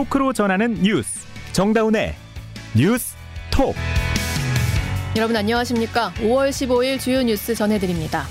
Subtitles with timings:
[0.00, 2.14] 토크로 전하는 뉴스 정다운의
[2.74, 3.14] 뉴스
[3.50, 3.74] 톡
[5.14, 6.14] 여러분 안녕하십니까?
[6.20, 8.24] 5월 15일 주요 뉴스 전해드립니다.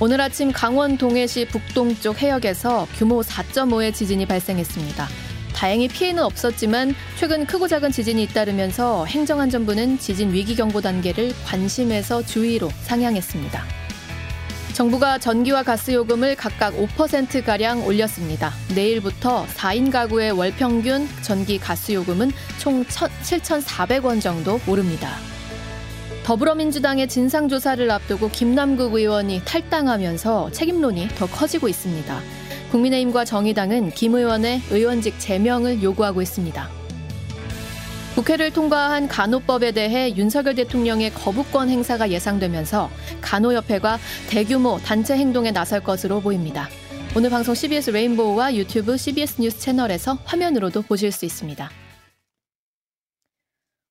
[0.00, 5.06] 오늘 아침 강원 동해시 북동쪽 해역에서 규모 4.5의 지진이 발생했습니다.
[5.54, 12.70] 다행히 피해는 없었지만 최근 크고 작은 지진이 잇따르면서 행정안전부는 지진 위기 경보 단계를 관심에서 주의로
[12.82, 13.83] 상향했습니다.
[14.74, 18.50] 정부가 전기와 가스 요금을 각각 5%가량 올렸습니다.
[18.74, 25.10] 내일부터 4인 가구의 월 평균 전기 가스 요금은 총 7,400원 정도 오릅니다.
[26.24, 32.20] 더불어민주당의 진상조사를 앞두고 김남국 의원이 탈당하면서 책임론이 더 커지고 있습니다.
[32.72, 36.83] 국민의힘과 정의당은 김 의원의 의원직 제명을 요구하고 있습니다.
[38.14, 42.88] 국회를 통과한 간호법에 대해 윤석열 대통령의 거부권 행사가 예상되면서
[43.20, 43.98] 간호협회가
[44.30, 46.68] 대규모 단체 행동에 나설 것으로 보입니다.
[47.16, 51.68] 오늘 방송 CBS 레인보우와 유튜브 CBS 뉴스 채널에서 화면으로도 보실 수 있습니다.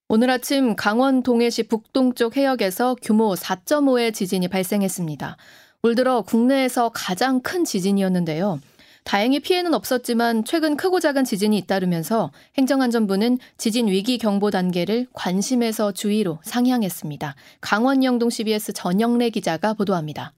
[0.08, 5.36] 오늘 아침 강원 동해시 북동쪽 해역에서 규모 4.5의 지진이 발생했습니다.
[5.84, 8.62] 올 들어 국내에서 가장 큰 지진이었는데요.
[9.04, 16.40] 다행히 피해는 없었지만 최근 크고 작은 지진이 잇따르면서 행정안전부는 지진 위기 경보 단계를 관심에서 주의로
[16.44, 17.36] 상향했습니다.
[17.62, 20.34] 강원 영동 CBS 전영래 기자가 보도합니다.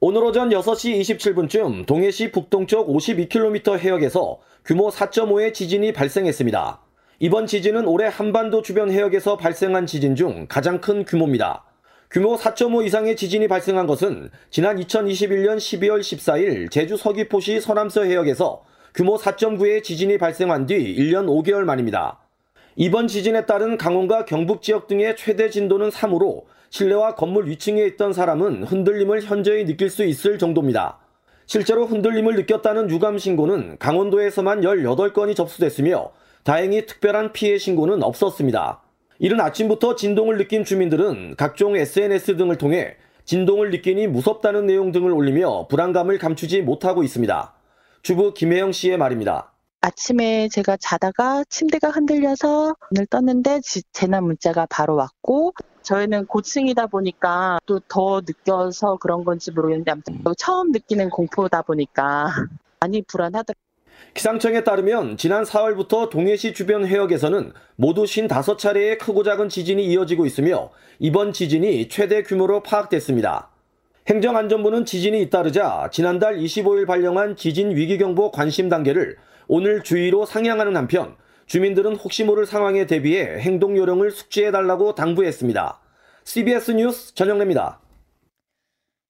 [0.00, 6.80] 오늘 오전 6시 27분쯤 동해시 북동쪽 52km 해역에서 규모 4.5의 지진이 발생했습니다.
[7.20, 11.64] 이번 지진은 올해 한반도 주변 해역에서 발생한 지진 중 가장 큰 규모입니다.
[12.10, 18.62] 규모 4.5 이상의 지진이 발생한 것은 지난 2021년 12월 14일 제주 서귀포시 서남서 해역에서
[18.94, 22.20] 규모 4.9의 지진이 발생한 뒤 1년 5개월 만입니다.
[22.76, 28.64] 이번 지진에 따른 강원과 경북 지역 등의 최대 진도는 3으로 실내와 건물 위층에 있던 사람은
[28.64, 30.98] 흔들림을 현저히 느낄 수 있을 정도입니다.
[31.46, 36.12] 실제로 흔들림을 느꼈다는 유감 신고는 강원도에서만 18건이 접수됐으며
[36.44, 38.83] 다행히 특별한 피해 신고는 없었습니다.
[39.18, 45.68] 이른 아침부터 진동을 느낀 주민들은 각종 SNS 등을 통해 진동을 느끼니 무섭다는 내용 등을 올리며
[45.68, 47.54] 불안감을 감추지 못하고 있습니다.
[48.02, 49.52] 주부 김혜영 씨의 말입니다.
[49.80, 53.60] 아침에 제가 자다가 침대가 흔들려서 눈을 떴는데
[53.92, 55.52] 재난 문자가 바로 왔고
[55.82, 62.30] 저희는 고층이다 보니까 또 더 느껴서 그런 건지 모르겠는데 아무튼 처음 느끼는 공포다 보니까
[62.80, 63.73] 많이 불안하더라고요.
[64.14, 71.32] 기상청에 따르면 지난 4월부터 동해시 주변 해역에서는 모두 55차례의 크고 작은 지진이 이어지고 있으며 이번
[71.32, 73.50] 지진이 최대 규모로 파악됐습니다.
[74.06, 79.16] 행정안전부는 지진이 잇따르자 지난달 25일 발령한 지진 위기경보 관심 단계를
[79.48, 81.16] 오늘 주의로 상향하는 한편
[81.46, 85.80] 주민들은 혹시 모를 상황에 대비해 행동 요령을 숙지해달라고 당부했습니다.
[86.24, 87.80] CBS 뉴스 전영래입니다.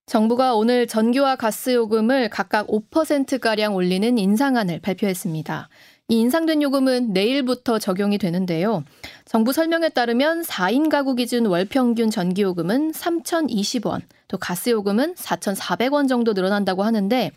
[0.07, 5.69] 정부가 오늘 전기와 가스 요금을 각각 5%가량 올리는 인상안을 발표했습니다.
[6.09, 8.85] 이 인상된 요금은 내일부터 적용이 되는데요.
[9.25, 16.07] 정부 설명에 따르면 4인 가구 기준 월 평균 전기 요금은 3,020원, 또 가스 요금은 4,400원
[16.07, 17.31] 정도 늘어난다고 하는데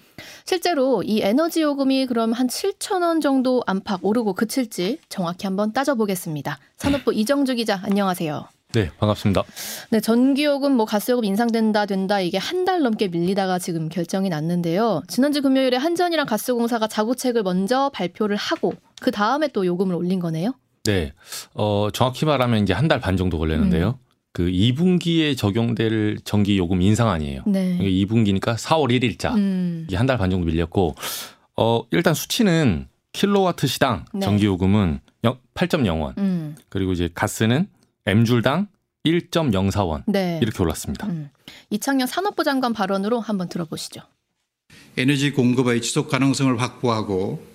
[0.44, 6.60] 실제로 이 에너지 요금이 그럼 한 7,000원 정도 안팎 오르고 그칠지 정확히 한번 따져보겠습니다.
[6.76, 8.56] 산업부 이정주 기자 안녕하세요.
[8.74, 9.44] 네, 반갑습니다.
[9.92, 15.02] 네, 전기요금, 뭐 가스요금 인상된다 된다 이게 한 달 넘게 밀리다가 지금 결정이 났는데요.
[15.08, 20.54] 지난주 금요일에 한전이랑 가스공사가 자구책을 먼저 발표를 하고 그 다음에 또 요금을 올린 거네요.
[20.84, 21.14] 네,
[21.54, 23.88] 어 정확히 말하면 이제 한 달 반 정도 걸렸는데요.
[23.88, 24.06] 음.
[24.34, 27.44] 그 2분기에 적용될 전기 요금 인상안이에요.
[27.48, 27.78] 네.
[27.80, 29.86] 2분기니까 4월 1일자 음.
[29.88, 30.96] 이게 한 달 반 정도 밀렸고
[31.56, 34.20] 어 일단 수치는 킬로와트 시당 네.
[34.20, 35.00] 전기 요금은
[35.56, 36.18] 8.0원.
[36.18, 36.56] 음.
[36.68, 37.68] 그리고 이제 가스는
[38.07, 38.68] M줄당
[39.06, 40.40] 1.04원 네.
[40.41, 41.07] 이렇게 올랐습니다.
[41.07, 41.29] 음.
[41.69, 44.01] 이창현 산업부 장관 발언으로 한번 들어보시죠.
[44.95, 47.45] 에너지 공급의 지속 가능성을 확보하고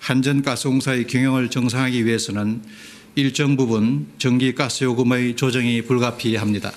[0.00, 2.62] 한전가스공사의 경영을 정상화하기 위해서는
[3.16, 6.70] 일정 부분 전기 가스 요금의 조정이 불가피합니다.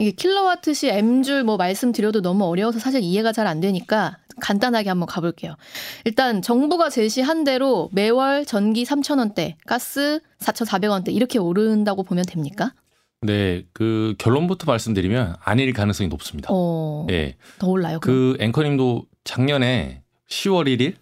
[0.00, 5.56] 이게 킬로와트시 M줄 뭐 말씀드려도 너무 어려워서 사실 이해가 잘 안 되니까 간단하게 한번 가볼게요.
[6.04, 12.72] 일단 정부가 제시한 대로 매월 전기 3,000원대, 가스 4,400원대 이렇게 오른다고 보면 됩니까?
[13.22, 16.48] 네, 그 결론부터 말씀드리면 아닐 가능성이 높습니다.
[16.50, 18.00] 어, 네, 더 올라요.
[18.00, 18.16] 그럼?
[18.38, 20.94] 그 앵커님도 작년에 10월 1일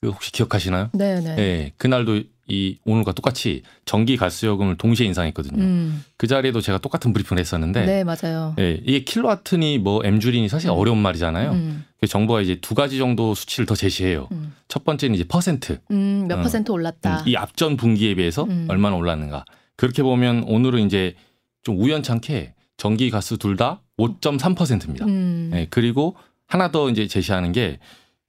[0.00, 0.90] 그 혹시 기억하시나요?
[0.94, 1.34] 네, 네.
[1.34, 5.60] 네, 그날도 이 오늘과 똑같이 전기 가스요금을 동시에 인상했거든요.
[5.62, 6.04] 음.
[6.16, 8.54] 그 자리에도 제가 똑같은 브리핑을 했었는데, 네 맞아요.
[8.56, 10.74] 네, 이게 킬로와트니 뭐 엠줄이니 사실 음.
[10.74, 11.52] 어려운 말이잖아요.
[11.52, 11.84] 음.
[12.08, 14.28] 정부가 이제 두 가지 정도 수치를 더 제시해요.
[14.32, 14.54] 음.
[14.68, 17.24] 첫 번째는 이제 퍼센트, 음, 몇 어, 퍼센트 올랐다.
[17.26, 18.66] 이 앞전 분기에 비해서 음.
[18.68, 19.44] 얼마나 올랐는가.
[19.76, 21.14] 그렇게 보면 오늘은 이제
[21.62, 25.06] 좀 우연찮게 전기 가스 둘 다 5.3%입니다.
[25.06, 26.16] 네, 그리고
[26.46, 27.78] 하나 더 이제 제시하는 게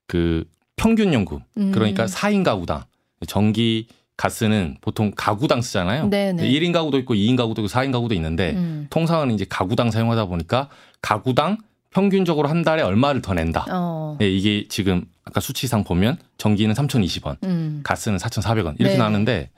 [0.08, 0.46] 그
[0.78, 2.84] 평균 연금, 그러니까 4인 가구당
[3.28, 3.88] 전기
[4.18, 6.10] 가스는 보통 가구당 쓰잖아요.
[6.10, 6.44] 네네.
[6.50, 8.88] 1인 가구도 있고 2인 가구도 있고 4인 가구도 있는데 음.
[8.90, 10.69] 통상은 이제 가구당 사용하다 보니까
[11.02, 11.60] 가구당
[11.92, 13.66] 평균적으로 한 달에 얼마를 더 낸다.
[13.72, 14.18] 어.
[14.19, 17.81] 네, 이게 지금 아까 수치상 보면 전기는 3,020원, 음.
[17.84, 18.98] 가스는 4,400원 이렇게 네.
[18.98, 19.52] 나왔는데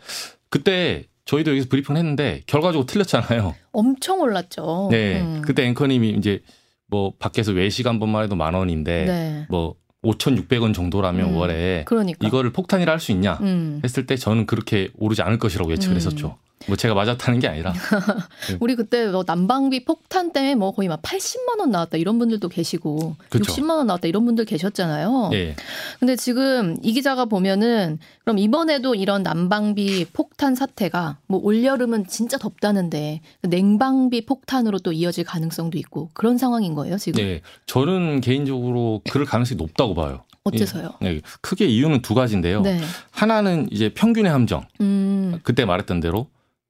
[0.49, 3.55] 그때 저희도 여기서 브리핑을 했는데 결과적으로 틀렸잖아요.
[3.71, 4.89] 엄청 올랐죠.
[4.91, 5.41] 네, 음.
[5.45, 6.41] 그때 앵커님이 이제
[6.87, 9.45] 뭐 밖에서 외식 한 번만 해도 만 원인데 네.
[9.49, 12.25] 뭐 5,600원 정도라면 음, 월에 그러니까.
[12.25, 13.81] 이거를 폭탄이라 할 수 있냐 음.
[13.83, 15.97] 했을 때 저는 그렇게 오르지 않을 것이라고 예측을 음.
[15.97, 16.37] 했었죠.
[16.67, 18.57] 뭐 제가 맞았다는 게 아니라 네.
[18.59, 23.15] 우리 그때 뭐 난방비 폭탄 때문에 뭐 거의 막 80만 원 나왔다 이런 분들도 계시고
[23.29, 23.53] 그쵸.
[23.53, 25.29] 60만 원 나왔다 이런 분들 계셨잖아요.
[25.33, 25.55] 예.
[25.99, 33.21] 근데 지금 이 기자가 보면은 그럼 이번에도 이런 난방비 폭탄 사태가 뭐 올여름은 진짜 덥다는데
[33.41, 37.23] 냉방비 폭탄으로 또 이어질 가능성도 있고 그런 상황인 거예요 지금?
[37.23, 40.23] 네, 저는 개인적으로 그럴 가능성이 높다고 봐요.
[40.43, 40.93] 어째서요?
[41.03, 42.61] 예, 네, 크게 이유는 두 가지인데요.
[42.61, 42.79] 네.
[43.11, 44.65] 하나는 이제 평균의 함정.
[44.81, 45.39] 음.
[45.43, 46.27] 그때 말했던 대로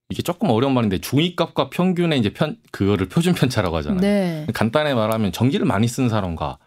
[0.09, 4.01] 이게 조금 어려운 말인데 중위값과 평균의 이제 편 그거를 표준 편차라고 하잖아요.
[4.01, 4.47] 네.
[4.53, 6.57] 간단히 말하면 전기를 많이 쓰는 사람과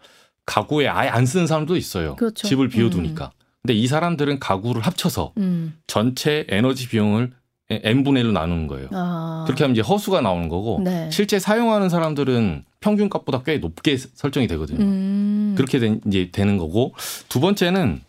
[0.45, 2.15] 가구에 아예 안 쓰는 사람도 있어요.
[2.15, 2.47] 그렇죠.
[2.47, 3.25] 집을 비워두니까.
[3.25, 3.43] 음.
[3.61, 5.75] 근데 이 사람들은 가구를 합쳐서 음.
[5.87, 7.31] 전체 에너지 비용을
[7.69, 8.87] n분의 1로 나누는 거예요.
[8.91, 9.43] 아.
[9.45, 11.09] 그렇게 하면 이제 허수가 나오는 거고 네.
[11.11, 14.79] 실제 사용하는 사람들은 평균값보다 꽤 높게 설정이 되거든요.
[14.85, 15.53] 음.
[15.57, 16.93] 그렇게 된, 이제 되는 거고
[17.27, 18.01] 두 번째는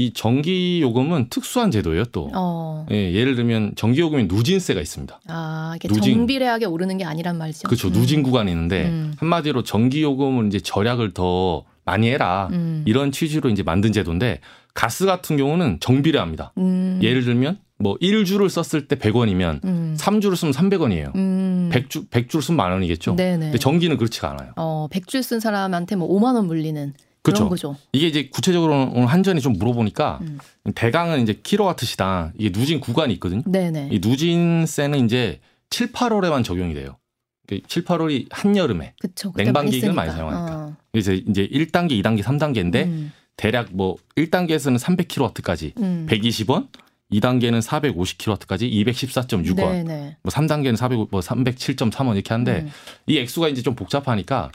[0.00, 2.30] 이 전기 요금은 특수한 제도예요 또.
[2.34, 2.86] 어.
[2.90, 5.20] 예, 예를 들면 전기 요금에 누진세가 있습니다.
[5.28, 6.14] 아, 이게 누진.
[6.14, 7.68] 정비례하게 오르는 게 아니란 말이죠.
[7.68, 7.88] 그렇죠.
[7.88, 7.92] 음.
[7.92, 9.12] 누진 구간이 있는데 음.
[9.18, 12.82] 한마디로 전기 요금을 이제 절약을 더 많이 해라 음.
[12.86, 14.40] 이런 취지로 이제 만든 제도인데
[14.72, 16.54] 가스 같은 경우는 정비례합니다.
[16.56, 16.98] 음.
[17.02, 19.96] 예를 들면 뭐 1주를 썼을 때 100원이면 음.
[19.98, 21.14] 3주를 쓰면 300원이에요.
[21.14, 21.68] 음.
[21.74, 23.16] 100주 100주를 쓰면 만 원이겠죠.
[23.16, 23.38] 네네.
[23.46, 24.52] 근데 전기는 그렇지가 않아요.
[24.56, 27.48] 어, 100주 쓴 사람한테 뭐 5만 원 물리는 그렇죠.
[27.48, 27.76] 거죠.
[27.92, 30.38] 이게 이제 구체적으로 오늘 한전이 좀 물어보니까 음.
[30.74, 33.42] 대강은 이제 킬로와트 시당 이게 누진 구간이 있거든요.
[33.46, 33.90] 네네.
[33.92, 35.40] 이 누진세는 이제
[35.70, 36.96] 7, 8월에만 적용이 돼요.
[37.66, 40.56] 7, 8월이 한여름에 그쵸, 냉방기기를 많이 사용하니까.
[40.56, 40.76] 어.
[40.92, 43.12] 그래서 이제 1단계, 2단계, 3단계인데 음.
[43.36, 46.06] 대략 뭐 1단계에서는 300kW까지 음.
[46.08, 46.68] 120원,
[47.12, 50.16] 2단계는 450kW까지 214.6원, 네네.
[50.22, 52.70] 뭐 3단계는 400, 뭐 307.3원 이렇게 하는데 음.
[53.06, 54.52] 이 액수가 이제 좀 복잡하니까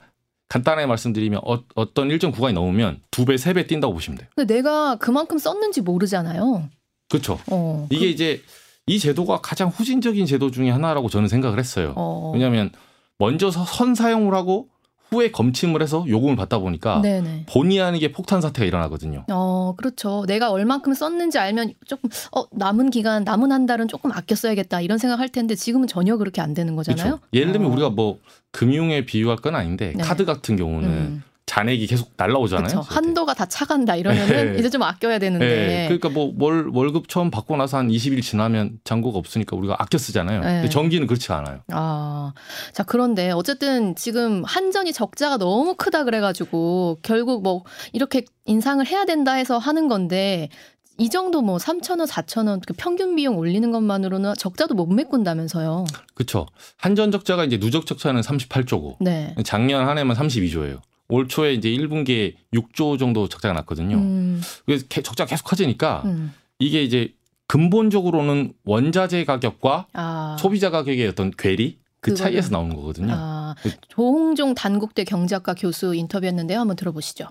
[0.50, 4.30] 간단하게 말씀드리면 어, 떤 일정 구간이 넘으면 두 배, 세 배 뛴다고 보시면 돼요.
[4.36, 6.70] 근데 내가 그만큼 썼는지 모르잖아요.
[7.10, 7.40] 그렇죠.
[7.48, 8.12] 어, 이게 그...
[8.12, 8.42] 이제
[8.88, 11.94] 이 제도가 가장 후진적인 제도 중에 하나라고 저는 생각을 했어요.
[11.96, 12.32] 어...
[12.34, 12.72] 왜냐하면
[13.18, 14.70] 먼저 선 사용을 하고
[15.10, 17.46] 후에 검침을 해서 요금을 받다 보니까 네네.
[17.48, 19.26] 본의 아니게 폭탄 사태가 일어나거든요.
[19.32, 20.26] 어, 그렇죠.
[20.28, 24.98] 내가 얼만큼 썼는지 알면 조금 어 남은 기간 남은 한 달은 조금 아껴 써야겠다 이런
[24.98, 27.04] 생각할 텐데 지금은 전혀 그렇게 안 되는 거잖아요.
[27.06, 27.22] 그렇죠.
[27.34, 27.74] 예를 들면 어.
[27.74, 28.20] 우리가 뭐
[28.52, 30.04] 금융에 비유할 건 아닌데 네.
[30.04, 31.24] 카드 같은 경우는 음.
[31.46, 32.82] 잔액이 계속 날라오잖아요.
[32.82, 34.60] 한도가 다 차간다 이러면은 네.
[34.60, 35.46] 이제 좀 아껴야 되는데.
[35.46, 35.86] 네.
[35.88, 40.42] 그러니까 뭐 월, 월급 처음 받고 나서 한 20일 지나면 잔고가 없으니까 우리가 아껴 쓰잖아요.
[40.42, 40.48] 네.
[40.48, 41.60] 근데 전기는 그렇지 않아요.
[41.72, 42.34] 아,
[42.74, 47.64] 자 그런데 어쨌든 지금 한전이 적자가 너무 크다 그래가지고 결국 뭐
[47.94, 50.50] 이렇게 인상을 해야 된다 해서 하는 건데
[50.98, 55.86] 이 정도 뭐 3,000원, 4,000원 그 평균 비용 올리는 것만으로는 적자도 못 메꾼다면서요.
[56.14, 56.48] 그렇죠.
[56.78, 59.36] 한전 적자가 이제 누적 적자는 38조고 네.
[59.44, 60.80] 작년 한 해만 32조예요.
[61.10, 63.98] 올 초에 이제 1분기에 6조 정도 적자가 났거든요.
[63.98, 64.42] 음.
[64.66, 66.34] 그래서 적자가 계속 커지니까 음.
[66.60, 67.14] 이게 이제
[67.48, 70.36] 근본적으로는 원자재 가격과 아.
[70.40, 72.16] 소비자 가격의 어떤 괴리 그 그거는.
[72.16, 73.14] 차이에서 나오는 거거든요.
[73.16, 73.56] 아.
[73.62, 76.60] 그 조홍종 단국대 경제학과 교수 인터뷰였는데요.
[76.60, 77.28] 한번 들어보시죠.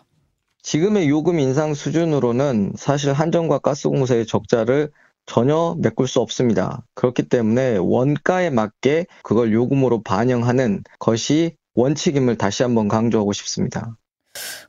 [0.62, 4.90] 지금의 요금 인상 수준으로는 사실 한전과 가스공사의 적자를
[5.26, 6.82] 전혀 메꿀 수 없습니다.
[6.94, 13.96] 그렇기 때문에 원가에 맞게 그걸 요금으로 반영하는 것이 원칙임을 다시 한번 강조하고 싶습니다.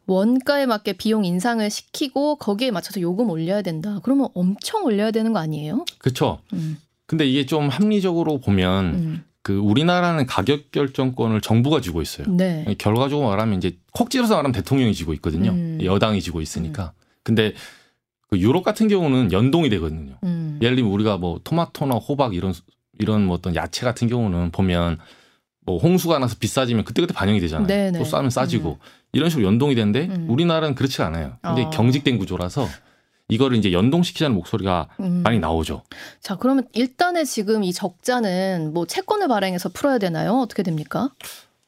[0.05, 4.00] 원가에 맞게 비용 인상을 시키고 거기에 맞춰서 요금 올려야 된다.
[4.03, 5.85] 그러면 엄청 올려야 되는 거 아니에요?
[5.97, 6.39] 그렇죠.
[6.53, 6.77] 음.
[7.07, 9.24] 근데 이게 좀 합리적으로 보면 음.
[9.41, 12.27] 그 우리나라는 가격 결정권을 정부가 쥐고 있어요.
[12.27, 12.65] 네.
[12.79, 15.51] 결과적으로 말하면 이제 콕 찔러서 말하면 대통령이 쥐고 있거든요.
[15.51, 15.79] 음.
[15.83, 16.93] 여당이 쥐고 있으니까.
[16.95, 17.05] 음.
[17.24, 17.53] 근데
[18.27, 20.17] 그 유럽 같은 경우는 연동이 되거든요.
[20.24, 20.59] 음.
[20.62, 22.53] 예를 들면 우리가 뭐 토마토나 호박 이런
[22.97, 24.97] 이런 뭐 어떤 야채 같은 경우는 보면
[25.65, 27.67] 뭐 홍수가 나서 비싸지면 그때그때 반영이 되잖아요.
[27.67, 28.00] 네네.
[28.00, 28.86] 또 싸면 싸지고 음.
[29.13, 30.27] 이런 식으로 연동이 되는데 음.
[30.29, 31.38] 우리나라는 그렇지 않아요.
[31.41, 31.69] 근데 어.
[31.72, 32.67] 경직된 구조라서
[33.27, 35.22] 이거를 이제 연동시키자는 목소리가 음.
[35.24, 35.81] 많이 나오죠.
[36.22, 40.34] 자, 그러면 일단은 지금 이 적자는 뭐 채권을 발행해서 풀어야 되나요?
[40.34, 41.10] 어떻게 됩니까?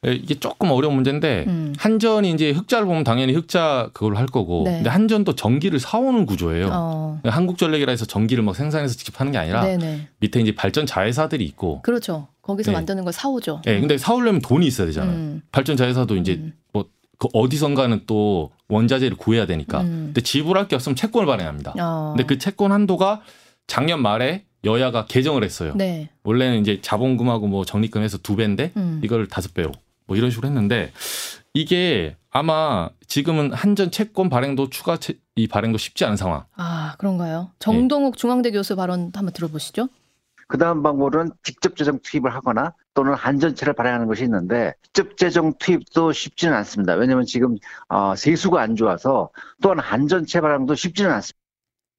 [0.03, 1.73] 네, 이게 조금 어려운 문제인데 음.
[1.77, 4.75] 한전이 이제 흑자를 보면 당연히 흑자 그걸 할 거고 네.
[4.75, 6.69] 근데 한전도 전기를 사오는 구조예요.
[6.71, 7.19] 어.
[7.23, 10.09] 한국전력이라 해서 전기를 막 생산해서 직접 하는 게 아니라 네네.
[10.19, 12.27] 밑에 이제 발전 자회사들이 있고 그렇죠.
[12.47, 12.77] 거기서 네.
[12.77, 13.61] 만드는 걸 사오죠.
[13.65, 15.15] 네, 근데 사오려면 돈이 있어야 되잖아요.
[15.15, 15.41] 음.
[15.51, 16.53] 발전 자 회사도 이제 음.
[16.71, 19.81] 뭐그 어디선가는 또 원자재를 구해야 되니까.
[19.81, 20.05] 음.
[20.07, 21.73] 근데 지불할 게 없으면 채권을 발행합니다.
[21.77, 22.13] 어.
[22.15, 23.21] 근데 그 채권 한도가
[23.67, 25.73] 작년 말에 여야가 개정을 했어요.
[25.75, 26.09] 네.
[26.23, 29.01] 원래는 이제 자본금하고 뭐 적립금 해서 두 배인데 음.
[29.03, 29.71] 이걸 다섯 배로
[30.05, 30.91] 뭐 이런 식으로 했는데
[31.53, 36.43] 이게 아마 지금은 한전 채권 발행도 추가 채, 이 발행도 쉽지 않은 상황.
[36.55, 37.51] 아 그런가요?
[37.59, 38.17] 정동욱 네.
[38.17, 39.89] 중앙대 교수 발언 한번 들어보시죠.
[40.47, 46.13] 그 다음 방법은 직접 재정 투입을 하거나 또는 한전채를 발행하는 것이 있는데 직접 재정 투입도
[46.13, 46.93] 쉽지는 않습니다.
[46.95, 47.57] 왜냐하면 지금
[47.89, 49.29] 어, 세수가 안 좋아서
[49.61, 51.37] 또한 한전채 발행도 쉽지는 않습니다.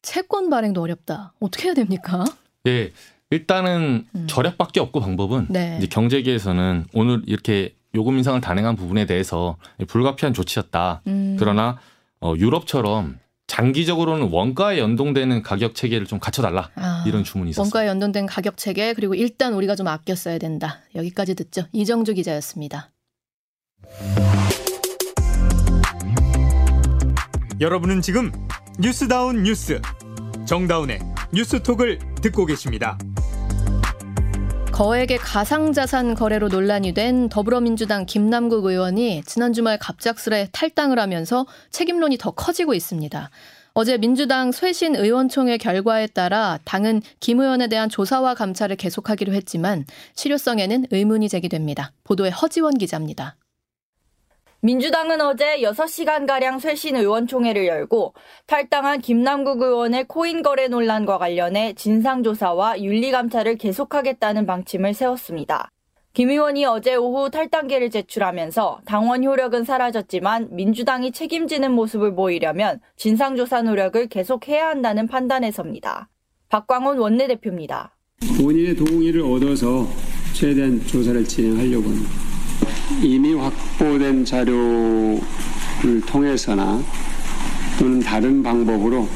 [0.03, 1.35] 채권 발행도 어렵다.
[1.41, 2.25] 어떻게 해야 됩니까?
[2.65, 2.93] 네,
[3.31, 4.27] 일단은 음.
[4.29, 5.77] 절약밖에 없고 방법은 네.
[5.79, 11.03] 이제 경제계에서는 오늘 이렇게 요금 인상을 단행한 부분에 대해서 불가피한 조치였다.
[11.07, 11.37] 음.
[11.39, 11.79] 그러나
[12.21, 17.65] 어, 유럽처럼 장기적으로는 원가에 연동되는 가격 체계를 좀 갖춰달라 아, 이런 주문이 있었어요.
[17.65, 20.83] 원가에 연동된 가격 체계 그리고 일단 우리가 좀 아껴 써야 된다.
[20.95, 21.63] 여기까지 듣죠.
[21.73, 22.91] 이정주 기자였습니다.
[27.61, 28.31] 여러분은 지금
[28.79, 29.81] 뉴스다운 뉴스
[30.47, 31.01] 정다운의
[31.33, 32.97] 뉴스톡을 듣고 계십니다.
[34.79, 42.31] 거액의 가상자산 거래로 논란이 된 더불어민주당 김남국 의원이 지난 주말 갑작스레 탈당을 하면서 책임론이 더
[42.31, 43.29] 커지고 있습니다.
[43.73, 50.85] 어제 민주당 쇄신 의원총회 결과에 따라 당은 김 의원에 대한 조사와 감찰을 계속하기로 했지만 실효성에는
[50.93, 51.91] 의문이 제기됩니다.
[52.05, 53.35] 보도에 허지원 기자입니다.
[54.61, 58.15] 민주당은 어제 6시간가량 쇄신 의원총회를 열고
[58.47, 65.71] 탈당한 김남국 의원의 코인 거래 논란과 관련해 진상조사와 윤리감찰을 계속하겠다는 방침을 세웠습니다.
[66.13, 74.09] 김 의원이 어제 오후 탈당계를 제출하면서 당원 효력은 사라졌지만 민주당이 책임지는 모습을 보이려면 진상조사 노력을
[74.09, 76.09] 계속해야 한다는 판단에 섭니다.
[76.49, 77.95] 박광훈 원내대표입니다.
[78.43, 79.87] 본인의 동의를 얻어서
[80.35, 82.28] 최대한 조사를 진행하려고 합니다.
[83.03, 85.21] 이미 확보된 자료를
[86.07, 86.81] 통해서나
[87.79, 89.07] 또는 다른 방법으로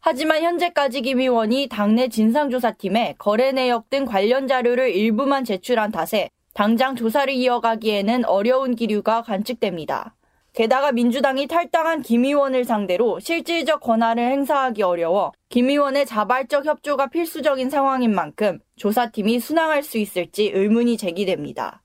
[0.00, 6.94] 하지만 현재까지 김 의원이 당내 진상조사팀에 거래 내역 등 관련 자료를 일부만 제출한 탓에 당장
[6.94, 10.14] 조사를 이어가기에는 어려운 기류가 관측됩니다.
[10.52, 17.70] 게다가 민주당이 탈당한 김 의원을 상대로 실질적 권한을 행사하기 어려워 김 의원의 자발적 협조가 필수적인
[17.70, 21.83] 상황인 만큼 조사팀이 순항할 수 있을지 의문이 제기됩니다.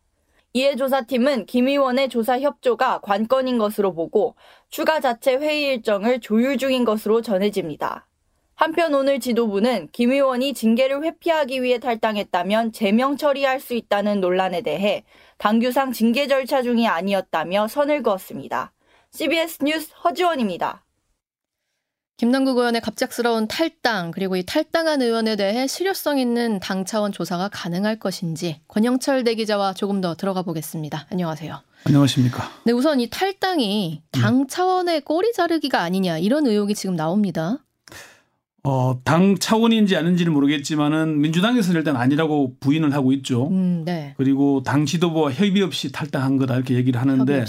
[0.53, 4.36] 이해 조사팀은 김 의원의 조사 협조가 관건인 것으로 보고
[4.70, 8.08] 추가 자체 회의 일정을 조율 중인 것으로 전해집니다.
[8.56, 15.03] 한편 오늘 지도부는 김 의원이 징계를 회피하기 위해 탈당했다면 제명 처리할 수 있다는 논란에 대해
[15.38, 18.74] 당규상 징계 절차 중이 아니었다며 선을 그었습니다.
[19.12, 20.84] CBS 뉴스 허지원입니다.
[22.19, 27.97] 김남국 의원의 갑작스러운 탈당 그리고 이 탈당한 의원에 대해 실효성 있는 당 차원 조사가 가능할
[27.97, 31.07] 것인지 권영철 대기자와 조금 더 들어가 보겠습니다.
[31.09, 31.61] 안녕하세요.
[31.85, 32.43] 안녕하십니까.
[32.65, 37.59] 네, 우선 이 탈당이 당 차원의 꼬리 자르기가 아니냐 이런 의혹이 지금 나옵니다.
[38.63, 43.48] 어, 당 차원인지 아닌지는 모르겠지만은 민주당에서는 일단 아니라고 부인을 하고 있죠.
[43.48, 44.13] 음, 네.
[44.18, 47.46] 그리고 당 지도부와 협의 없이 탈당한 거다 이렇게 얘기를 하는데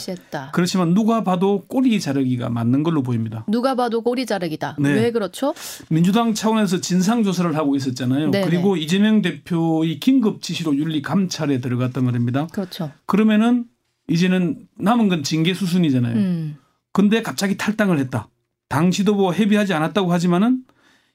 [0.53, 3.45] 그렇지만 누가 봐도 꼬리 자르기가 맞는 걸로 보입니다.
[3.49, 4.77] 누가 봐도 꼬리 자르기다.
[4.79, 4.93] 네.
[4.93, 5.53] 왜 그렇죠?
[5.89, 8.31] 민주당 차원에서 진상 조사를 하고 있었잖아요.
[8.31, 8.47] 네네.
[8.47, 12.47] 그리고 이재명 대표의 긴급 지시로 윤리 감찰에 들어갔단 말입니다.
[12.49, 12.93] 그렇죠.
[13.07, 13.65] 그러면은
[14.09, 16.17] 이제는 남은 건 징계 수순이잖아요.
[16.17, 16.57] 음.
[16.93, 18.29] 근데 갑자기 탈당을 했다.
[18.69, 20.63] 당 지도부와 협의하지 않았다고 하지만은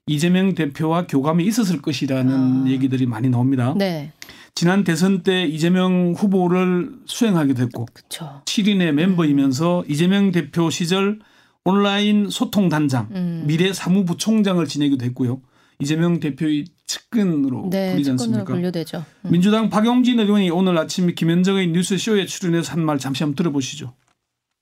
[0.08, 2.70] 이재명 대표와 교감이 있었을 것이라는 아.
[2.70, 3.74] 얘기들이 많이 나옵니다.
[3.76, 4.12] 네.
[4.54, 8.42] 지난 대선 때 이재명 후보를 수행하게 됐고 그쵸.
[8.46, 9.86] 7인의 멤버이면서 음.
[9.90, 11.20] 이재명 대표 시절
[11.66, 13.44] 온라인 소통 단장, 음.
[13.48, 15.42] 미래 사무부총장을 지내기도 했고요.
[15.80, 18.44] 이재명 대표의 측근으로 네, 불리지 않습니까?
[18.46, 19.04] 분류되죠.
[19.26, 19.32] 음.
[19.32, 23.94] 민주당 박용진 의원이 오늘 아침 김현정의 뉴스쇼에 출연해서 한 말 잠시 한번 들어보시죠.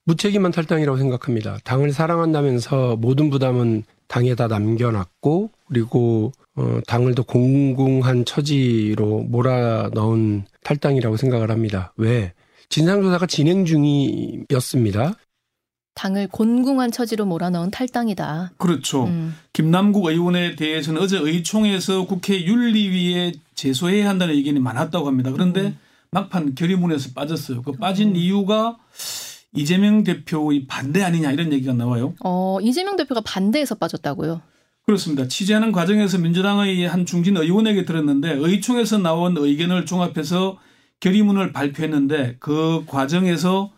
[0.05, 1.59] 무책임한 탈당이라고 생각합니다.
[1.65, 3.83] 당을 사랑한다면서 모든 부담은
[4.13, 11.93] 당에다 남겨놨고 그리고 어, 당을 더 공공한 처지로 몰아넣은 탈당이라고 생각을 합니다.
[11.97, 12.33] 왜?
[12.69, 15.15] 진상조사가 진행 중이었습니다.
[15.95, 18.51] 당을 곤궁한 처지로 몰아넣은 탈당이다.
[18.57, 19.05] 그렇죠.
[19.05, 19.35] 음.
[19.51, 25.31] 김남국 의원에 대해서는 어제 의총에서 국회 윤리위에 제소해야 한다는 의견이 많았다고 합니다.
[25.31, 25.77] 그런데 음.
[26.11, 27.63] 막판 결의문에서 빠졌어요.
[27.63, 28.15] 그 빠진 음.
[28.15, 28.77] 이유가
[29.55, 32.13] 이재명 대표의 반대 아니냐 이런 얘기가 나와요.
[32.23, 34.41] 어, 이재명 대표가 반대해서 빠졌다고요?
[34.85, 35.27] 그렇습니다.
[35.27, 40.57] 취재하는 과정에서 민주당의 한 중진 의원에게 들었는데 의총에서 나온 의견을 종합해서
[40.99, 43.71] 결의문을 발표했는데 그 과정에서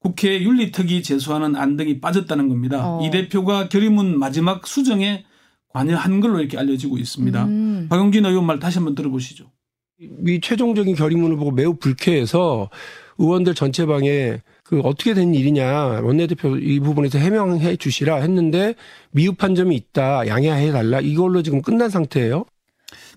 [0.00, 2.80] 국회 윤리특위 제소하는 안 등이 빠졌다는 겁니다.
[2.84, 3.04] 어.
[3.04, 5.24] 이 대표가 결의문 마지막 수정에
[5.68, 7.44] 관여한 걸로 이렇게 알려지고 있습니다.
[7.44, 7.86] 음.
[7.88, 9.50] 박용진 의원 말 다시 한번 들어보시죠.
[10.26, 12.70] 이 최종적인 결의문을 보고 매우 불쾌해서
[13.18, 18.74] 의원들 전체 방에 그 어떻게 된 일이냐 원내대표 이 부분에서 해명해 주시라 했는데
[19.12, 22.44] 미흡한 점이 있다 양해해 달라 이걸로 지금 끝난 상태예요.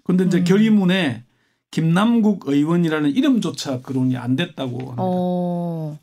[0.04, 0.44] 그런데 이제 음.
[0.46, 1.24] 결의문에
[1.70, 4.96] 김남국 의원이라는 이름조차 거론이 안 됐다고 합니다.
[5.00, 6.00] 어.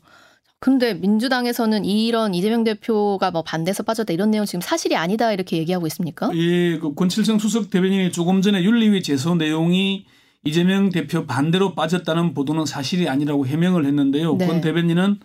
[0.59, 5.87] 근데 민주당에서는 이런 이재명 대표가 뭐 반대해서 빠졌다 이런 내용 지금 사실이 아니다 이렇게 얘기하고
[5.87, 6.29] 있습니까?
[6.35, 10.05] 예, 그 권칠성 수석 대변인이 조금 전에 윤리위 제소 내용이
[10.43, 14.35] 이재명 대표 반대로 빠졌다는 보도는 사실이 아니라고 해명을 했는데요.
[14.35, 14.45] 네.
[14.45, 15.19] 권 대변인은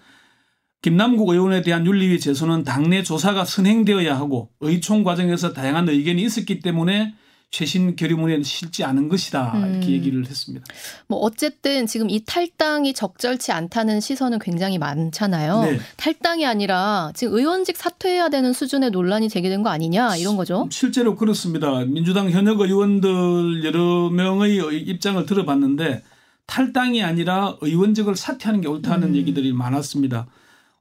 [0.85, 7.15] 김남국 의원에 대한 윤리위 제소는 당내 조사가 선행되어야 하고 의총 과정에서 다양한 의견이 있었기 때문에
[7.51, 9.93] 최신 결의문에 실지 않은 것이다 이렇게 음.
[9.93, 10.67] 얘기를 했습니다.
[11.07, 15.63] 뭐 어쨌든 지금 이 탈당이 적절치 않다는 시선은 굉장히 많잖아요.
[15.63, 15.79] 네.
[15.97, 20.69] 탈당이 아니라 지금 의원직 사퇴해야 되는 수준의 논란이 제기된 거 아니냐 이런 거죠.
[20.71, 21.83] 실제로 그렇습니다.
[21.87, 26.03] 민주당 현역 의원들 여러 명의 입장을 들어봤는데
[26.45, 29.17] 탈당이 아니라 의원직을 사퇴하는 게 옳다는 음.
[29.17, 30.27] 얘기들이 많았습니다.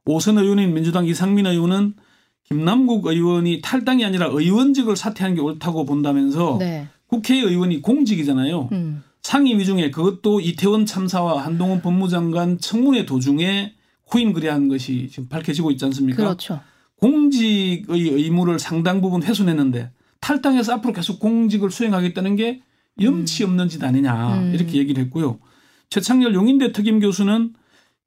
[0.06, 1.94] 오선 의원인 민주당 이상민 의원은
[2.44, 6.88] 김남국 의원이 탈당이 아니라 의원직을 사퇴한 게 옳다고 본다면서 네.
[7.06, 8.68] 국회의원이 공직이잖아요.
[8.72, 9.02] 음.
[9.22, 13.72] 상임위 중에 그것도 이태원 참사와 한동훈 법무장관 청문회 도중에
[14.06, 16.16] 후임 거래한 것이 지금 밝혀지고 있지 않습니까?
[16.22, 16.60] 그렇죠.
[16.96, 22.60] 공직의 의무를 상당 부분 훼손했는데 탈당해서 앞으로 계속 공직을 수행하겠다는 게
[23.00, 23.50] 염치 음.
[23.50, 24.54] 없는 짓 아니냐 음.
[24.54, 25.38] 이렇게 얘기를 했고요.
[25.88, 27.54] 최창렬 용인대 특임 교수는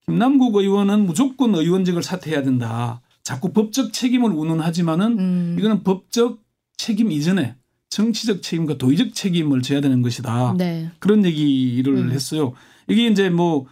[0.08, 3.02] 김남국 의원은 무조건 의원직을 사퇴해야 된다.
[3.24, 5.56] 자꾸 법적 책임을 운운하지만은 음.
[5.60, 6.40] 이거는 법적
[6.78, 7.58] 책임 이전에
[7.90, 10.56] 정치적 책임과 도의적 책임을 져야 되는 것이다.
[10.58, 10.90] 네.
[11.00, 12.12] 그런 얘기를 음.
[12.12, 12.54] 했어요.
[12.88, 13.68] 이게 이제 뭐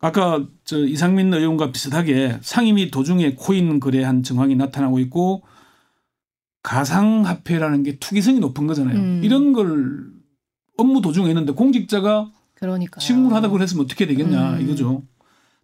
[0.00, 5.42] 아까 저 이상민 의원과 비슷하게 상임위 도중에 코인 거래한 정황이 나타나고 있고
[6.62, 8.98] 가상화폐라는 게 투기성이 높은 거잖아요.
[8.98, 9.20] 음.
[9.24, 10.10] 이런 걸
[10.76, 13.00] 업무 도중에 했는데 공직자가 그러니까요.
[13.00, 14.60] 식물하다 그랬으면 어떻게 되겠냐 음.
[14.60, 15.02] 이거죠.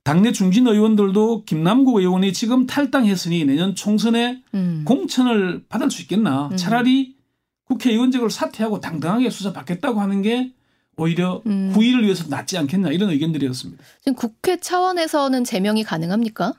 [0.06, 4.84] 당내 중진 의원들도 김남국 의원이 지금 탈당했으니 내년 총선에 음.
[4.86, 6.46] 공천을 받을 수 있겠나.
[6.52, 6.56] 음.
[6.56, 7.16] 차라리
[7.64, 10.52] 국회의원직을 사퇴하고 당당하게 수사받겠다고 하는 게
[10.96, 11.72] 오히려 음.
[11.74, 13.82] 후일을 위해서 낫지 않겠나 이런 의견들이었습니다.
[13.98, 16.52] 지금 국회 차원에서는 제명이 가능합니까?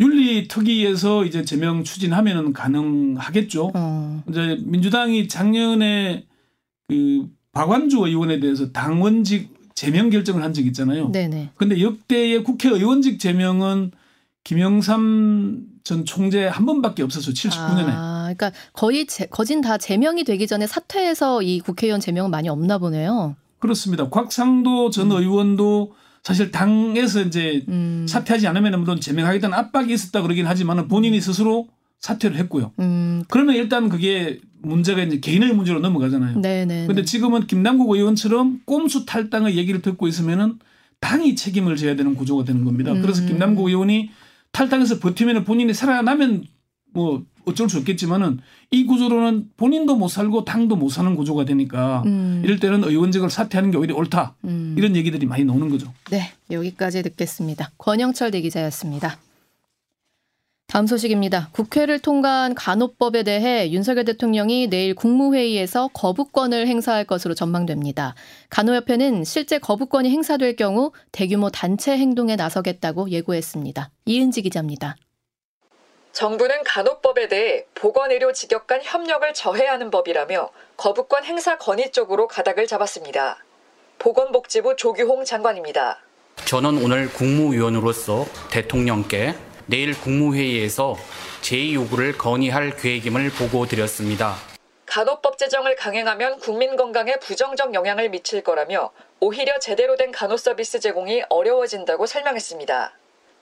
[0.00, 3.70] 윤리특위에서 이제 제명 추진하면은 가능하겠죠.
[3.72, 4.24] 어.
[4.28, 6.26] 이제 민주당이 작년에
[6.88, 11.12] 그 박완주 의원에 대해서 당원직 제명 결정을 한 적이 있잖아요.
[11.12, 11.50] 네네.
[11.54, 13.92] 근데 역대의 국회의원직 제명은
[14.42, 17.34] 김영삼 전 총재 한 번밖에 없었어요.
[17.34, 17.88] 79년에.
[17.88, 22.78] 아, 그러니까 거의 제, 거진 다 제명이 되기 전에 사퇴해서 이 국회의원 제명은 많이 없나
[22.78, 23.36] 보네요.
[23.58, 24.08] 그렇습니다.
[24.08, 25.18] 곽상도 전 음.
[25.18, 28.06] 의원도 사실 당에서 이제 음.
[28.08, 31.68] 사퇴하지 않으면 물론 제명하겠다는 압박이 있었다 그러긴 하지만 본인이 스스로
[32.00, 32.72] 사퇴를 했고요.
[32.78, 33.24] 음.
[33.28, 36.40] 그러면 일단 그게 문제가 이제 개인의 문제로 넘어가잖아요.
[36.40, 36.86] 네네.
[36.86, 40.58] 근데 지금은 김남국 의원처럼 꼼수 탈당의 얘기를 듣고 있으면은
[41.00, 42.92] 당이 책임을 져야 되는 구조가 되는 겁니다.
[42.92, 43.02] 음.
[43.02, 44.10] 그래서 김남국 의원이
[44.52, 46.44] 탈당해서 버티면 본인이 살아나면
[46.92, 48.40] 뭐 어쩔 수 없겠지만은
[48.72, 52.42] 이 구조로는 본인도 못 살고 당도 못 사는 구조가 되니까 음.
[52.44, 54.34] 이럴 때는 의원직을 사퇴하는 게 오히려 옳다.
[54.44, 54.74] 음.
[54.76, 55.92] 이런 얘기들이 많이 나오는 거죠.
[56.10, 56.32] 네.
[56.50, 57.70] 여기까지 듣겠습니다.
[57.78, 59.18] 권영철 대기자였습니다.
[60.68, 61.48] 다음 소식입니다.
[61.52, 68.16] 국회를 통과한 간호법에 대해 윤석열 대통령이 내일 국무회의에서 거부권을 행사할 것으로 전망됩니다.
[68.50, 73.90] 간호협회는 실제 거부권이 행사될 경우 대규모 단체 행동에 나서겠다고 예고했습니다.
[74.06, 74.96] 이은지 기자입니다.
[76.12, 83.38] 정부는 간호법에 대해 보건의료 직역 간 협력을 저해하는 법이라며 거부권 행사 건의 쪽으로 가닥을 잡았습니다.
[83.98, 86.00] 보건복지부 조규홍 장관입니다.
[86.44, 89.34] 저는 오늘 국무위원으로서 대통령께
[89.68, 90.96] 내일 국무회의에서
[91.42, 94.36] 제2요구를 건의할 계획임을 보고드렸습니다.
[94.86, 101.24] 간호법 제정을 강행하면 국민 건강에 부정적 영향을 미칠 거라며 오히려 제대로 된 간호 서비스 제공이
[101.28, 102.92] 어려워진다고 설명했습니다.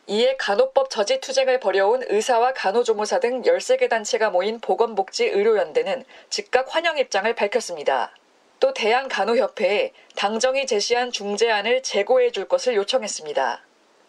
[0.07, 7.33] 이에 간호법 저지 투쟁을 벌여온 의사와 간호조무사 등 13개 단체가 모인 보건복지의료연대는 즉각 환영 입장을
[7.35, 8.15] 밝혔습니다.
[8.61, 13.63] 또 대한간호협회에 당정이 제시한 중재안을 제고해 줄 것을 요청했습니다.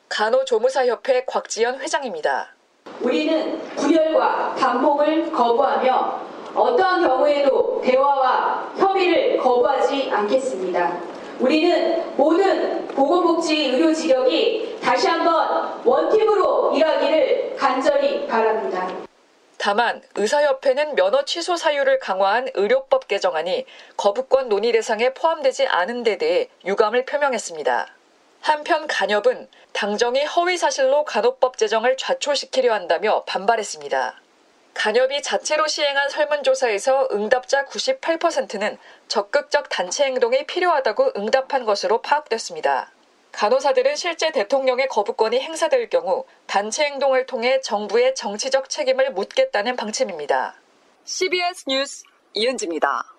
[0.09, 2.53] 간호조무사협회 곽지연 회장입니다.
[3.01, 6.21] 우리는 분열과 반복을 거부하며
[6.55, 10.97] 어떠한 경우에도 대화와 협의를 거부하지 않겠습니다.
[11.39, 18.87] 우리는 모든 보건복지 의료 지역이 다시 한번 원팀으로 일하기를 간절히 바랍니다.
[19.57, 23.65] 다만 의사협회는 면허 취소 사유를 강화한 의료법 개정안이
[23.97, 27.94] 거부권 논의 대상에 포함되지 않은 데 대해 유감을 표명했습니다.
[28.45, 34.21] 한편 간협은 당정이 허위 사실로 간호법 제정을 좌초시키려 한다며 반발했습니다.
[34.75, 38.77] 간협이 자체로 시행한 설문조사에서 응답자 98%는
[39.07, 42.91] 적극적 단체 행동이 필요하다고 응답한 것으로 파악됐습니다.
[43.31, 50.53] 간호사들은 실제 대통령의 거부권이 행사될 경우 단체 행동을 통해 정부의 정치적 책임을 묻겠다는 방침입니다.
[51.03, 52.03] CBS 뉴스
[52.35, 53.14] 이은지입니다.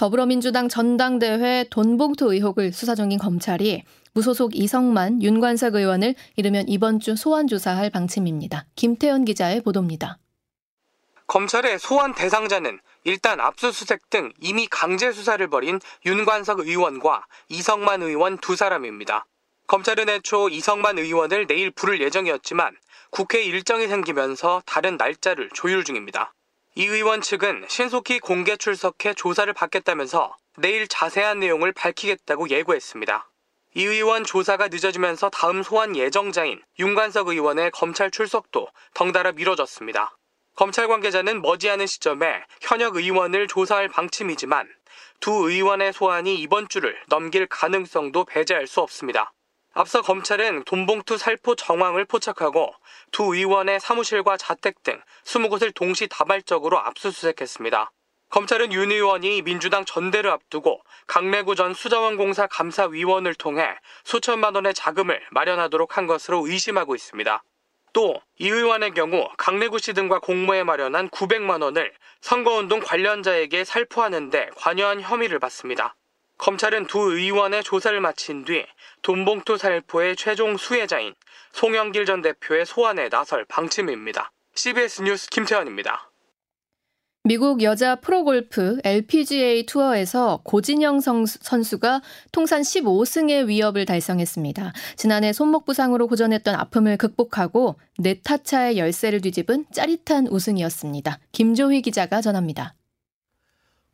[0.00, 3.82] 더불어민주당 전당대회 돈봉투 의혹을 수사 중인 검찰이
[4.14, 8.64] 무소속 이성만 윤관석 의원을 이르면 이번 주 소환 조사할 방침입니다.
[8.76, 10.16] 김태현 기자의 보도입니다.
[11.26, 18.56] 검찰의 소환 대상자는 일단 압수수색 등 이미 강제 수사를 벌인 윤관석 의원과 이성만 의원 두
[18.56, 19.26] 사람입니다.
[19.66, 22.74] 검찰은 애초 이성만 의원을 내일 부를 예정이었지만
[23.10, 26.32] 국회 일정이 생기면서 다른 날짜를 조율 중입니다.
[26.80, 33.30] 이 의원 측은 신속히 공개 출석해 조사를 받겠다면서 내일 자세한 내용을 밝히겠다고 예고했습니다.
[33.74, 40.16] 이 의원 조사가 늦어지면서 다음 소환 예정자인 윤관석 의원의 검찰 출석도 덩달아 미뤄졌습니다.
[40.56, 44.66] 검찰 관계자는 머지않은 시점에 현역 의원을 조사할 방침이지만
[45.20, 49.34] 두 의원의 소환이 이번 주를 넘길 가능성도 배제할 수 없습니다.
[49.72, 52.74] 앞서 검찰은 돈봉투 살포 정황을 포착하고
[53.12, 57.92] 두 의원의 사무실과 자택 등 20곳을 동시 다발적으로 압수수색했습니다.
[58.30, 65.96] 검찰은 윤 의원이 민주당 전대를 앞두고 강래구 전 수자원공사 감사위원을 통해 수천만 원의 자금을 마련하도록
[65.96, 67.42] 한 것으로 의심하고 있습니다.
[67.92, 74.48] 또 이 의원의 경우 강래구 씨 등과 공모해 마련한 900만 원을 선거운동 관련자에게 살포하는 데
[74.56, 75.94] 관여한 혐의를 받습니다.
[76.40, 78.64] 검찰은 두 의원의 조사를 마친 뒤
[79.02, 81.14] 돈봉투 살포의 최종 수혜자인
[81.52, 84.32] 송영길 전 대표의 소환에 나설 방침입니다.
[84.54, 86.10] CBS 뉴스 김태현입니다.
[87.24, 92.00] 미국 여자 프로골프 LPGA 투어에서 고진영 선수가
[92.32, 94.72] 통산 15승의 위업을 달성했습니다.
[94.96, 101.18] 지난해 손목 부상으로 고전했던 아픔을 극복하고 네타차의 열세를 뒤집은 짜릿한 우승이었습니다.
[101.32, 102.74] 김조휘 기자가 전합니다.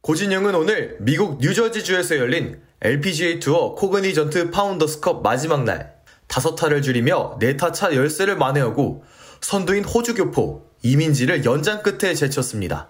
[0.06, 5.96] 고진영은 오늘 미국 뉴저지주에서 열린 LPGA 투어 코그니전트 파운더스컵 마지막 날
[6.28, 9.02] 다섯 타를 줄이며 네타차 열세를 만회하고
[9.40, 12.88] 선두인 호주 교포 이민지를 연장 끝에 제쳤습니다.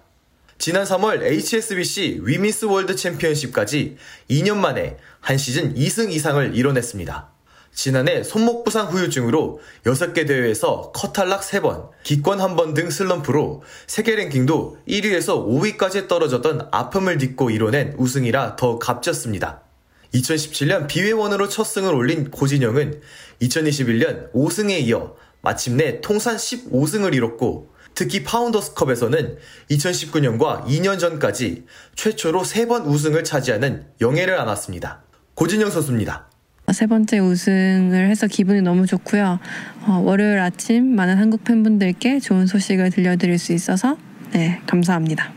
[0.58, 3.96] 지난 3월 HSBC 위민스 월드 챔피언십까지
[4.28, 7.35] 2년 만에 한 시즌 2승 이상을 이뤄냈습니다.
[7.76, 15.46] 지난해 손목 부상 후유증으로 6개 대회에서 컷탈락 3번, 기권 1번 등 슬럼프로 세계 랭킹도 1위에서
[15.46, 19.60] 5위까지 떨어졌던 아픔을 딛고 이뤄낸 우승이라 더 값졌습니다.
[20.14, 23.02] 2017년 비회원으로 첫 승을 올린 고진영은
[23.42, 29.36] 2021년 5승에 이어 마침내 통산 15승을 이뤘고 특히 파운더스컵에서는
[29.70, 35.02] 2019년과 2년 전까지 최초로 3번 우승을 차지하는 영예를 안았습니다.
[35.34, 36.30] 고진영 선수입니다.
[36.72, 39.38] 세 번째 우승을 해서 기분이 너무 좋고요.
[39.86, 43.96] 어, 월요일 아침 많은 한국 팬분들께 좋은 소식을 들려드릴 수 있어서
[44.32, 45.32] 네, 감사합니다.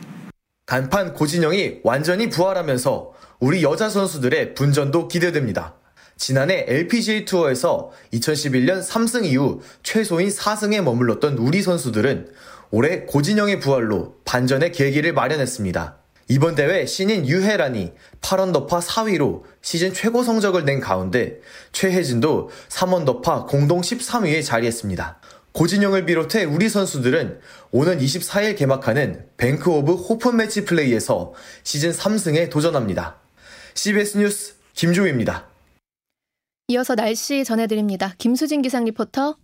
[0.65, 5.75] 간판 고진영이 완전히 부활하면서 우리 여자 선수들의 분전도 기대됩니다.
[6.17, 12.27] 지난해 LPGA 투어에서 2011년 3승 이후 최소인 4승에 머물렀던 우리 선수들은
[12.71, 15.98] 올해 고진영의 부활로 반전의 계기를 마련했습니다.
[16.31, 17.91] 이번 대회 신인 유해란이
[18.21, 21.39] 8언더파 4위로 시즌 최고 성적을 낸 가운데
[21.71, 25.19] 최혜진도 3언더파 공동 13위에 자리했습니다.
[25.53, 27.39] 고진영을 비롯해 우리 선수들은
[27.71, 33.17] 오는 24일 개막하는 뱅크 오브 호프 매치 플레이에서 시즌 3승에 도전합니다.
[33.73, 35.47] CBS 뉴스 김조휘입니다.
[36.67, 38.13] 이어서 날씨 전해드립니다.
[38.19, 39.35] 김수진 기상 리포터.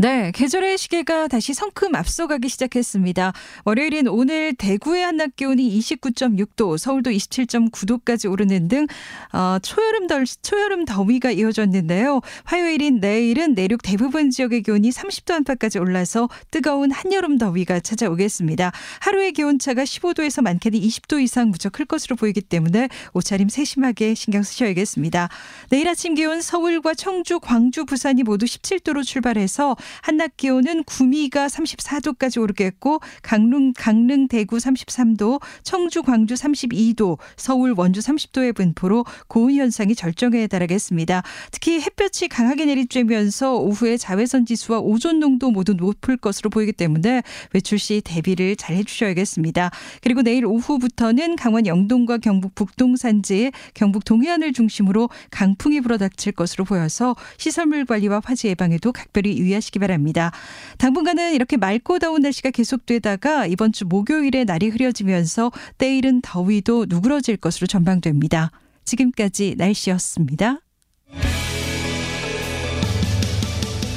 [0.00, 3.32] 네, 계절의 시계가 다시 성큼 앞서가기 시작했습니다.
[3.64, 8.86] 월요일인 오늘 대구의 한낮 기온이 29.6도, 서울도 27.9도까지 오르는 등
[9.32, 12.20] 어, 초여름 덜 초여름 더위가 이어졌는데요.
[12.44, 18.70] 화요일인 내일은 내륙 대부분 지역의 기온이 30도 안팎까지 올라서 뜨거운 한여름 더위가 찾아오겠습니다.
[19.00, 24.44] 하루의 기온 차가 15도에서 많게는 20도 이상 무척 클 것으로 보이기 때문에 옷차림 세심하게 신경
[24.44, 25.28] 쓰셔야겠습니다.
[25.70, 33.00] 내일 아침 기온 서울과 청주, 광주, 부산이 모두 17도로 출발해서 한낮 기온은 구미가 34도까지 오르겠고
[33.22, 41.22] 강릉 강릉 대구 33도, 청주 광주 32도, 서울 원주 30도의 분포로 고온 현상이 절정에 달하겠습니다.
[41.50, 47.22] 특히 햇볕이 강하게 내리쬐면서 오후에 자외선 지수와 오존 농도 모두 높을 것으로 보이기 때문에
[47.52, 49.70] 외출 시 대비를 잘 해주셔야겠습니다.
[50.02, 57.14] 그리고 내일 오후부터는 강원 영동과 경북 북동 산지에 경북 동해안을 중심으로 강풍이 불어닥칠 것으로 보여서
[57.36, 60.32] 시설물 관리와 화재 예방에도 각별히 유의하시기 주시기 바랍니다.
[60.76, 67.66] 당분간은 이렇게 맑고 더운 날씨가 계속되다가 이번 주 목요일에 날이 흐려지면서 때일은 더위도 누그러질 것으로
[67.66, 68.50] 전망됩니다.
[68.84, 70.60] 지금까지 날씨였습니다.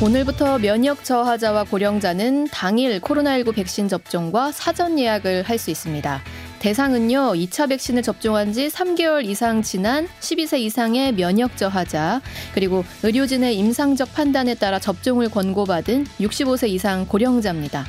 [0.02, 6.22] 오늘부터 면역 저하자와 고령자는 당일 코로나19 백신 접종과 사전 예약을 할 수 있습니다.
[6.62, 12.22] 대상은요, 2차 백신을 접종한 지 3개월 이상 지난 12세 이상의 면역 저하자,
[12.54, 17.88] 그리고 의료진의 임상적 판단에 따라 접종을 권고받은 65세 이상 고령자입니다.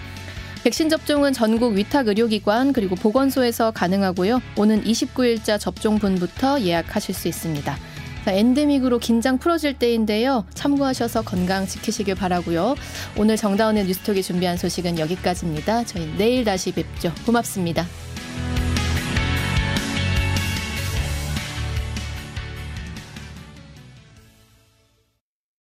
[0.65, 4.41] 백신 접종은 전국 위탁 의료기관 그리고 보건소에서 가능하고요.
[4.57, 7.77] 오는 29일자 접종분부터 예약하실 수 있습니다.
[8.25, 10.47] 자, 엔데믹으로 긴장 풀어질 때인데요.
[10.55, 12.77] 참고하셔서 건강 지키시길 바라고요.
[13.19, 15.85] 오늘 정다운의 뉴스톡이 준비한 소식은 여기까지입니다.
[15.85, 17.13] 저희 내일 다시 뵙죠.
[17.27, 17.87] 고맙습니다.